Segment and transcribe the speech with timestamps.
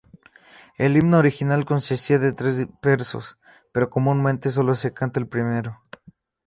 [0.79, 3.37] El himno original consistía de tres versos,
[3.71, 5.79] pero comúnmente solo se canta el primero.